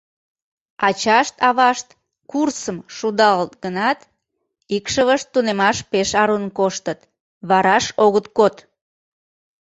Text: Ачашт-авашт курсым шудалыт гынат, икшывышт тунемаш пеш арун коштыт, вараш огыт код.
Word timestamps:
Ачашт-авашт 0.87 1.87
курсым 2.31 2.77
шудалыт 2.95 3.53
гынат, 3.63 3.99
икшывышт 4.75 5.27
тунемаш 5.33 5.77
пеш 5.91 6.09
арун 6.21 6.45
коштыт, 6.57 6.99
вараш 7.49 7.85
огыт 8.05 8.25
код. 8.37 8.55